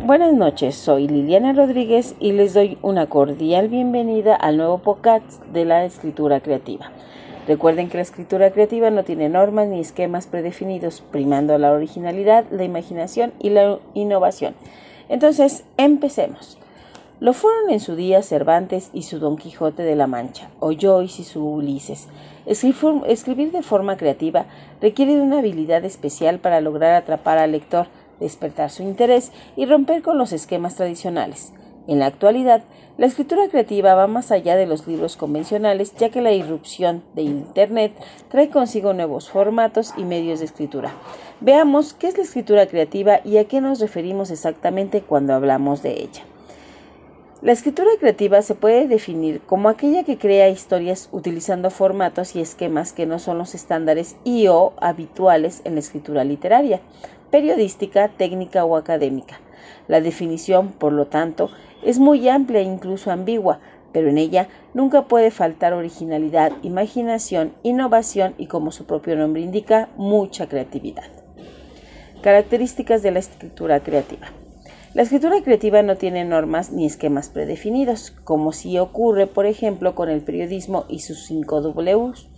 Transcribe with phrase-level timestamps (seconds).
[0.00, 5.64] Buenas noches, soy Liliana Rodríguez y les doy una cordial bienvenida al nuevo podcast de
[5.64, 6.90] la escritura creativa.
[7.46, 12.64] Recuerden que la escritura creativa no tiene normas ni esquemas predefinidos, primando la originalidad, la
[12.64, 14.54] imaginación y la innovación.
[15.08, 16.58] Entonces, empecemos.
[17.20, 21.22] Lo fueron en su día Cervantes y su Don Quijote de la Mancha, o Joyce
[21.22, 22.08] y su Ulises.
[22.44, 24.46] Escribir de forma creativa
[24.82, 27.86] requiere de una habilidad especial para lograr atrapar al lector,
[28.20, 31.52] despertar su interés y romper con los esquemas tradicionales.
[31.86, 32.62] En la actualidad,
[32.96, 37.22] la escritura creativa va más allá de los libros convencionales, ya que la irrupción de
[37.22, 37.92] Internet
[38.28, 40.92] trae consigo nuevos formatos y medios de escritura.
[41.40, 46.02] Veamos qué es la escritura creativa y a qué nos referimos exactamente cuando hablamos de
[46.02, 46.22] ella.
[47.42, 52.94] La escritura creativa se puede definir como aquella que crea historias utilizando formatos y esquemas
[52.94, 56.80] que no son los estándares y o habituales en la escritura literaria,
[57.34, 59.40] periodística, técnica o académica.
[59.88, 61.50] La definición, por lo tanto,
[61.82, 63.58] es muy amplia e incluso ambigua,
[63.92, 69.88] pero en ella nunca puede faltar originalidad, imaginación, innovación y, como su propio nombre indica,
[69.96, 71.10] mucha creatividad.
[72.22, 74.28] Características de la escritura creativa.
[74.94, 80.08] La escritura creativa no tiene normas ni esquemas predefinidos, como si ocurre, por ejemplo, con
[80.08, 82.28] el periodismo y sus cinco Ws.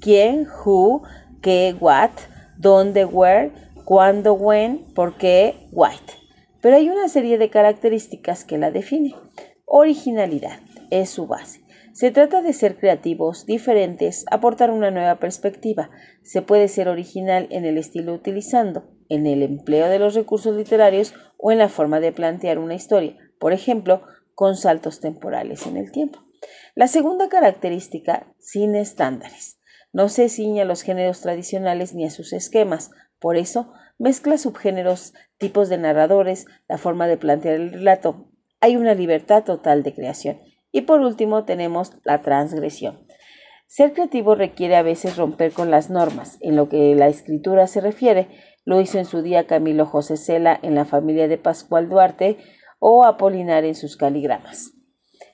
[0.00, 0.46] ¿Quién?
[0.64, 1.02] ¿Who?
[1.42, 1.74] ¿Qué?
[1.80, 2.10] ¿What?
[2.56, 3.04] ¿Dónde?
[3.04, 3.50] ¿Where?
[3.84, 4.32] ¿Cuándo?
[4.32, 4.94] ¿When?
[4.94, 5.68] ¿Por qué?
[5.70, 6.14] ¿White?
[6.62, 9.12] Pero hay una serie de características que la definen.
[9.66, 10.58] Originalidad
[10.90, 11.60] es su base.
[11.92, 15.90] Se trata de ser creativos, diferentes, aportar una nueva perspectiva.
[16.22, 21.12] Se puede ser original en el estilo utilizando, en el empleo de los recursos literarios
[21.36, 24.00] o en la forma de plantear una historia, por ejemplo,
[24.34, 26.20] con saltos temporales en el tiempo.
[26.74, 29.60] La segunda característica, sin estándares.
[29.92, 35.14] No se ciña a los géneros tradicionales ni a sus esquemas, por eso mezcla subgéneros,
[35.38, 38.28] tipos de narradores, la forma de plantear el relato.
[38.60, 40.40] Hay una libertad total de creación
[40.72, 43.06] y por último tenemos la transgresión.
[43.66, 46.38] Ser creativo requiere a veces romper con las normas.
[46.40, 48.28] En lo que la escritura se refiere,
[48.64, 52.38] lo hizo en su día Camilo José Cela en la familia de Pascual Duarte
[52.78, 54.72] o Apolinar en sus caligramas.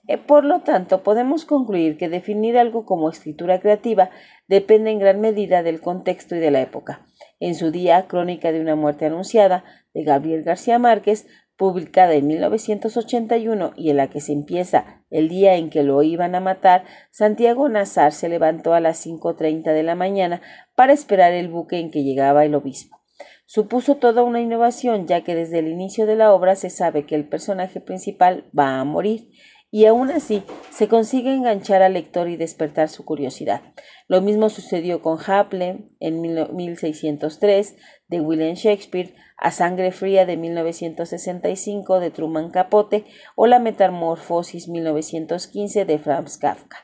[0.08, 4.10] Eh, por lo tanto, podemos concluir que definir algo como escritura creativa
[4.48, 7.06] depende en gran medida del contexto y de la época.
[7.40, 9.64] En su día, Crónica de una muerte anunciada,
[9.94, 15.56] de Gabriel García Márquez, publicada en 1981 y en la que se empieza el día
[15.56, 19.94] en que lo iban a matar, Santiago Nazar se levantó a las 5.30 de la
[19.94, 20.40] mañana
[20.74, 23.00] para esperar el buque en que llegaba el obispo.
[23.46, 27.16] Supuso toda una innovación, ya que desde el inicio de la obra se sabe que
[27.16, 29.28] el personaje principal va a morir
[29.70, 33.62] y aún así se consigue enganchar al lector y despertar su curiosidad.
[34.08, 37.76] Lo mismo sucedió con Hamlet en 1603
[38.08, 43.04] de William Shakespeare, A Sangre Fría de 1965 de Truman Capote
[43.36, 46.78] o La Metamorfosis 1915 de Franz Kafka.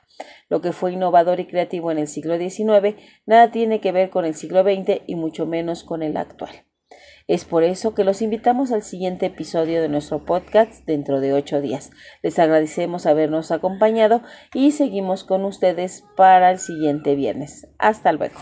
[0.48, 2.96] Lo que fue innovador y creativo en el siglo XIX
[3.26, 6.64] nada tiene que ver con el siglo XX y mucho menos con el actual.
[7.28, 11.60] Es por eso que los invitamos al siguiente episodio de nuestro podcast dentro de ocho
[11.60, 11.90] días.
[12.22, 14.22] Les agradecemos habernos acompañado
[14.54, 17.68] y seguimos con ustedes para el siguiente viernes.
[17.78, 18.38] Hasta luego.